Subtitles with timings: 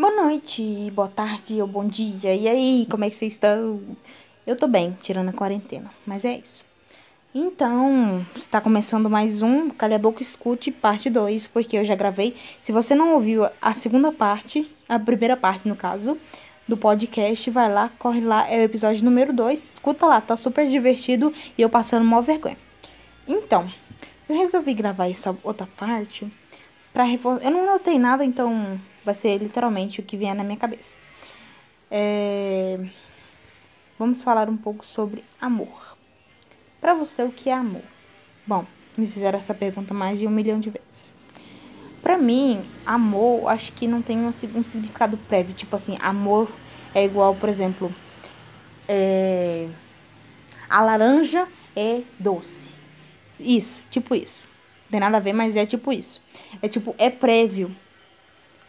[0.00, 2.34] Boa noite, boa tarde ou bom dia.
[2.34, 3.82] E aí, como é que vocês estão?
[4.46, 6.64] Eu tô bem, tirando a quarentena, mas é isso.
[7.34, 12.34] Então, está começando mais um Calha Boca Escute, parte 2, porque eu já gravei.
[12.62, 16.16] Se você não ouviu a segunda parte, a primeira parte no caso,
[16.66, 20.66] do podcast, vai lá, corre lá, é o episódio número 2, escuta lá, tá super
[20.66, 22.56] divertido e eu passando mal vergonha.
[23.28, 23.70] Então,
[24.26, 26.26] eu resolvi gravar essa outra parte
[26.90, 27.44] para reforçar.
[27.44, 30.96] Eu não notei nada, então vai ser literalmente o que vier na minha cabeça.
[31.90, 32.78] É...
[33.98, 35.96] Vamos falar um pouco sobre amor.
[36.80, 37.82] Para você, o que é amor?
[38.46, 38.64] Bom,
[38.96, 41.14] me fizeram essa pergunta mais de um milhão de vezes.
[42.02, 45.54] Para mim, amor, acho que não tem um, um, significado prévio.
[45.54, 46.50] Tipo assim, amor
[46.94, 47.94] é igual, por exemplo,
[48.88, 49.68] é...
[50.68, 51.46] a laranja
[51.76, 52.70] é doce.
[53.38, 54.40] Isso, tipo isso.
[54.84, 56.22] Não tem nada a ver, mas é tipo isso.
[56.62, 57.70] É tipo, é prévio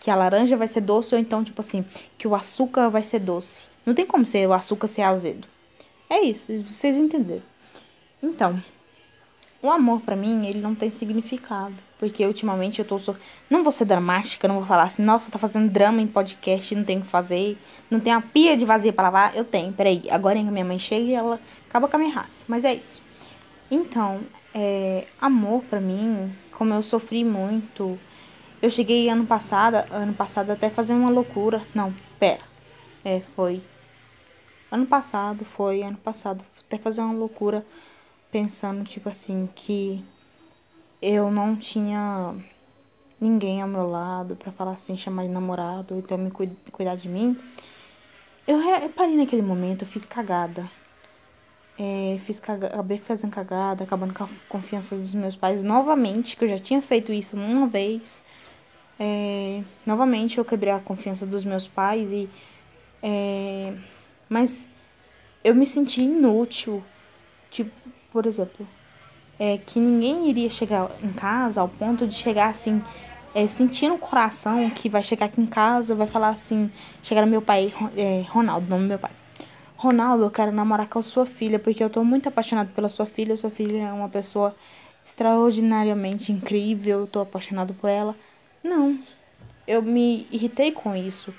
[0.02, 1.86] que a laranja vai ser doce, ou então, tipo assim,
[2.18, 3.62] que o açúcar vai ser doce.
[3.86, 5.48] Não tem como ser o açúcar ser azedo.
[6.09, 7.44] É isso, vocês entenderam.
[8.22, 8.62] Então,
[9.62, 11.75] o amor para mim, ele não tem significado.
[12.00, 12.98] Porque ultimamente eu tô.
[12.98, 13.16] So...
[13.48, 16.84] Não vou ser dramática, não vou falar assim, nossa, tá fazendo drama em podcast, não
[16.84, 17.59] tem o que fazer.
[17.92, 19.36] Não tem uma pia de vazia pra lavar.
[19.36, 20.09] Eu tenho, peraí.
[20.09, 22.44] Agora a minha mãe chega e ela acaba com a minha raça.
[22.47, 23.03] Mas é isso.
[23.70, 28.00] Então, é, amor para mim, como eu sofri muito
[28.62, 31.62] eu cheguei ano passado, ano passado até fazer uma loucura.
[31.73, 32.42] Não, pera.
[33.03, 33.62] É, foi.
[34.72, 37.66] Ano passado, foi, ano passado, até fazer uma loucura
[38.31, 40.03] pensando, tipo assim, que
[41.02, 42.36] eu não tinha
[43.20, 47.38] ninguém ao meu lado para falar assim, chamar de namorado, então me cuidar de mim.
[48.48, 50.70] Eu reparei naquele momento, eu fiz cagada.
[51.78, 56.46] É, fiz caga, acabei fazendo cagada, acabando com a confiança dos meus pais novamente, que
[56.46, 58.22] eu já tinha feito isso uma vez.
[59.00, 62.30] É, novamente eu quebrei a confiança dos meus pais e
[63.02, 63.73] é,
[64.30, 64.66] mas
[65.44, 66.84] eu me senti inútil.
[67.52, 67.72] Tipo
[68.12, 68.67] por exemplo
[69.40, 72.81] é, que ninguém iria chegar em casa ao ponto de chegar assim
[73.34, 76.69] é, sentir no coração que vai chegar aqui em casa vai falar assim
[77.02, 79.12] chegar meu pai é, Ronaldo nome do meu pai.
[79.78, 83.06] Ronaldo eu quero namorar com a sua filha porque eu tô muito apaixonado pela sua
[83.06, 84.56] filha sua filha é uma pessoa
[85.06, 88.16] extraordinariamente incrível eu tô apaixonado por ela
[88.63, 88.99] não,
[89.67, 91.33] eu me irritei com isso.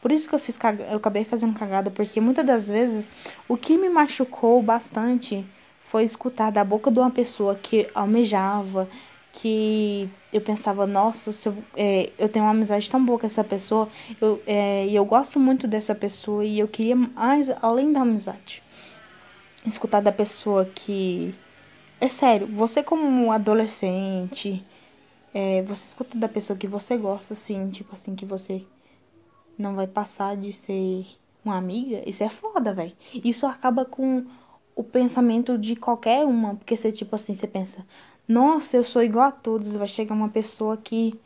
[0.00, 0.58] Por isso que eu fiz
[0.90, 3.10] eu acabei fazendo cagada, porque muitas das vezes
[3.48, 5.44] o que me machucou bastante
[5.90, 8.88] foi escutar da boca de uma pessoa que almejava,
[9.32, 13.88] que eu pensava, nossa, eu, é, eu tenho uma amizade tão boa com essa pessoa,
[14.20, 18.62] eu, é, e eu gosto muito dessa pessoa e eu queria mais além da amizade.
[19.64, 21.34] Escutar da pessoa que.
[22.00, 24.62] É sério, você como adolescente
[25.38, 28.64] é, você escuta da pessoa que você gosta, assim, tipo assim, que você
[29.58, 31.06] não vai passar de ser
[31.44, 32.94] uma amiga, isso é foda, velho.
[33.22, 34.24] Isso acaba com
[34.74, 37.84] o pensamento de qualquer uma, porque você, tipo assim, você pensa,
[38.26, 41.20] nossa, eu sou igual a todos, vai chegar uma pessoa que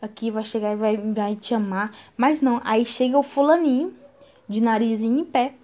[0.00, 1.92] aqui vai chegar e vai, vai te amar.
[2.16, 3.92] Mas não, aí chega o fulaninho,
[4.48, 5.54] de narizinho em pé,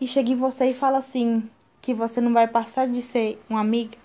[0.00, 1.42] e chega em você e fala assim,
[1.82, 3.98] que você não vai passar de ser uma amiga.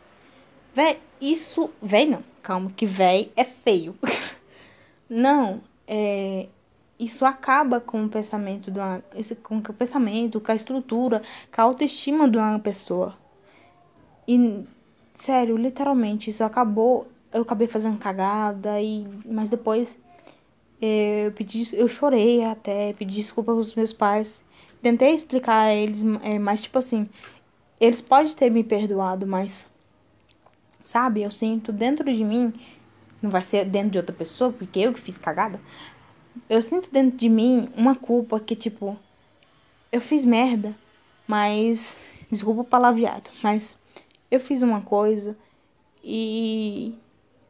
[0.74, 0.97] Véi,
[1.31, 1.69] isso.
[1.81, 3.95] Véi não, calma, que véi é feio.
[5.09, 6.47] não, é.
[7.00, 9.03] Isso acaba com o pensamento uma,
[9.41, 11.22] com o pensamento, com a estrutura,
[11.53, 13.16] com a autoestima de uma pessoa.
[14.28, 14.63] E,
[15.16, 17.07] sério, literalmente, isso acabou.
[17.34, 19.97] Eu acabei fazendo cagada, e mas depois
[20.81, 24.44] é, eu pedi, eu chorei até, pedi desculpa aos meus pais.
[24.81, 27.09] Tentei explicar a eles, é, mas tipo assim,
[27.79, 29.66] eles podem ter me perdoado, mas
[30.83, 31.21] Sabe?
[31.21, 32.53] Eu sinto dentro de mim,
[33.21, 35.59] não vai ser dentro de outra pessoa, porque eu que fiz cagada.
[36.49, 38.97] Eu sinto dentro de mim uma culpa que, tipo,
[39.91, 40.75] eu fiz merda,
[41.27, 41.97] mas.
[42.31, 43.77] Desculpa o palavreado, mas
[44.31, 45.38] eu fiz uma coisa
[46.03, 46.95] e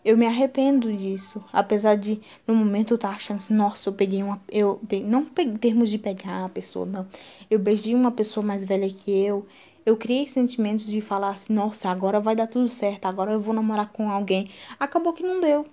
[0.04, 1.44] eu me arrependo disso.
[1.52, 4.42] Apesar de, no momento, eu estar tá achando assim, nossa, eu peguei uma.
[4.50, 7.08] Eu não em termos de pegar a pessoa, não.
[7.50, 9.46] Eu beijei uma pessoa mais velha que eu
[9.86, 13.54] eu criei sentimentos de falar assim, nossa, agora vai dar tudo certo, agora eu vou
[13.54, 14.50] namorar com alguém.
[14.80, 15.66] Acabou que não deu.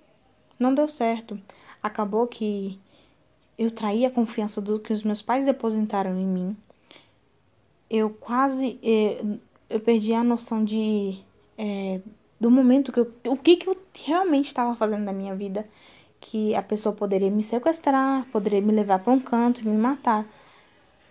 [0.58, 1.40] Não deu certo.
[1.82, 2.78] Acabou que
[3.58, 6.56] eu traí a confiança do que os meus pais depositaram em mim.
[7.88, 9.22] Eu quase eh,
[9.68, 11.18] eu perdi a noção de
[11.56, 12.00] é,
[12.40, 15.68] do momento que eu, o que que eu realmente estava fazendo na minha vida,
[16.20, 20.26] que a pessoa poderia me sequestrar, poderia me levar para um canto e me matar.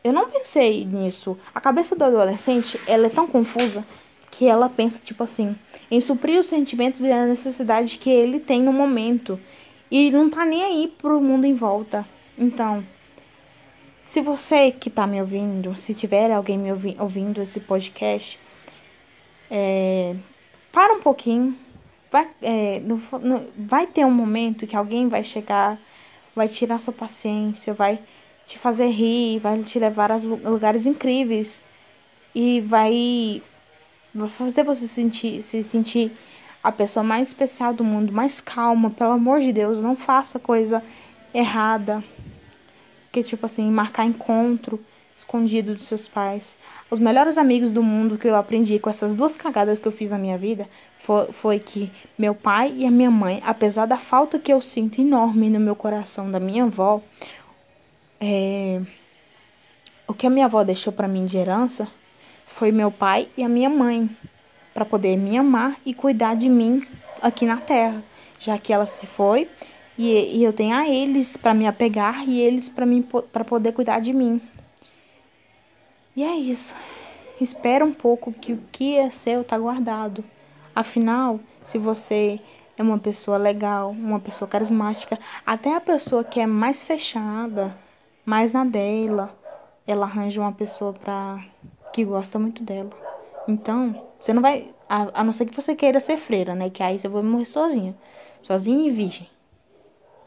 [0.04, 1.38] Eu não pensei nisso.
[1.54, 3.86] A cabeça do adolescente, ela é tão confusa
[4.32, 5.58] que ela pensa, tipo assim,
[5.92, 9.40] em suprir os sentimentos e a necessidade que ele tem no momento.
[9.92, 12.08] E não tá nem aí pro mundo em volta.
[12.38, 12.86] Então,
[14.04, 18.40] Se você que tá me ouvindo, se tiver alguém me ouvi ouvindo esse podcast,
[19.52, 20.16] é,
[20.72, 21.58] para um pouquinho.
[22.12, 25.78] Vai, é, no, no, vai ter um momento que alguém vai chegar,
[26.36, 28.00] vai tirar sua paciência, vai
[28.48, 31.62] te fazer rir, vai te levar a lugares incríveis
[32.34, 33.44] e vai,
[34.38, 36.12] fazer você sentir, se sentir
[36.64, 38.90] a pessoa mais especial do mundo, mais calma.
[38.90, 40.84] Pelo amor de Deus, não faça coisa
[41.34, 42.04] errada
[43.12, 44.80] que tipo assim, marcar encontro
[45.20, 46.58] escondido dos seus pais.
[46.90, 50.12] Os melhores amigos do mundo que eu aprendi com essas duas cagadas que eu fiz
[50.12, 50.68] na minha vida
[51.04, 55.02] foi, foi que meu pai e a minha mãe, apesar da falta que eu sinto
[55.02, 57.02] enorme no meu coração da minha avó,
[58.20, 58.82] é,
[60.08, 61.88] o que a minha avó deixou para mim de herança
[62.48, 64.10] foi meu pai e a minha mãe
[64.74, 66.86] para poder me amar e cuidar de mim
[67.22, 68.04] aqui na terra,
[68.40, 69.48] já que ela se foi
[69.98, 74.14] e, e eu tenho a eles para me apegar e eles para poder cuidar de
[74.14, 74.42] mim.
[76.20, 76.76] E é isso.
[77.40, 80.22] Espera um pouco que o que é seu tá guardado.
[80.76, 82.42] Afinal, se você
[82.78, 87.74] é uma pessoa legal, uma pessoa carismática, até a pessoa que é mais fechada,
[88.26, 89.34] mais na dela,
[89.88, 91.42] ela arranja uma pessoa pra
[91.94, 92.90] que gosta muito dela.
[93.48, 96.70] Então, você não vai, a, a não ser que você queira ser freira, né?
[96.70, 97.96] Que aí você vai morrer sozinha,
[98.42, 99.30] sozinha e virgem.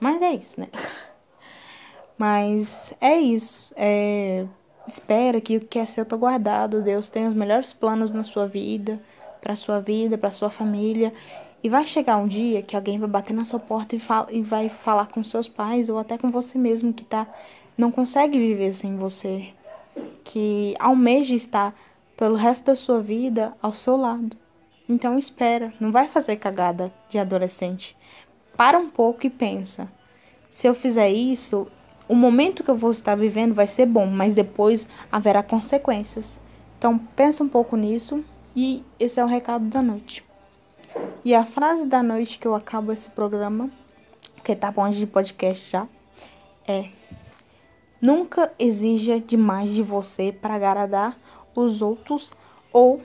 [0.00, 0.68] Mas é isso, né?
[2.16, 3.70] Mas é isso.
[3.76, 4.46] É...
[4.86, 6.82] Espera que o que é seu tá guardado.
[6.82, 9.00] Deus tem os melhores planos na sua vida,
[9.40, 11.12] para sua vida, para sua família.
[11.62, 14.42] E vai chegar um dia que alguém vai bater na sua porta e, fala, e
[14.42, 17.26] vai falar com seus pais ou até com você mesmo que tá
[17.78, 19.48] não consegue viver sem você,
[20.24, 21.74] que almeja estar
[22.16, 24.36] pelo resto da sua vida ao seu lado.
[24.88, 27.96] Então espera, não vai fazer cagada de adolescente
[28.56, 29.90] para um pouco e pensa:
[30.48, 31.66] se eu fizer isso,
[32.12, 36.38] o momento que eu vou estar vivendo vai ser bom, mas depois haverá consequências.
[36.76, 38.22] Então pensa um pouco nisso
[38.54, 40.22] e esse é o recado da noite.
[41.24, 43.70] E a frase da noite que eu acabo esse programa,
[44.44, 45.88] que tá bom de podcast já,
[46.68, 46.90] é:
[47.98, 51.16] Nunca exija demais de você para agradar
[51.54, 52.34] os outros
[52.70, 53.00] ou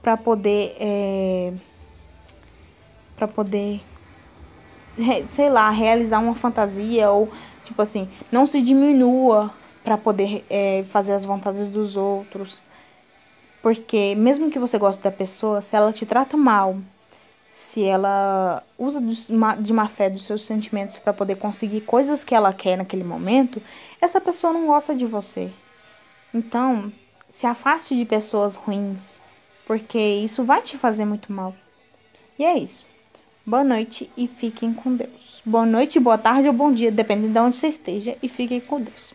[0.00, 1.52] para poder é,
[3.16, 3.80] para poder
[5.28, 7.28] sei lá, realizar uma fantasia ou,
[7.68, 9.52] tipo assim, não se diminua
[9.84, 12.62] para poder é, fazer as vontades dos outros.
[13.62, 16.78] Porque mesmo que você goste da pessoa, se ela te trata mal,
[17.50, 22.52] se ela usa de má fé dos seus sentimentos para poder conseguir coisas que ela
[22.52, 23.62] quer naquele momento,
[24.00, 25.50] essa pessoa não gosta de você.
[26.32, 26.92] Então,
[27.30, 29.20] se afaste de pessoas ruins,
[29.66, 31.54] porque isso vai te fazer muito mal.
[32.38, 32.86] E é isso.
[33.48, 35.40] Boa noite e fiquem com Deus.
[35.42, 38.78] Boa noite, boa tarde ou bom dia, dependendo de onde você esteja, e fiquem com
[38.78, 39.14] Deus.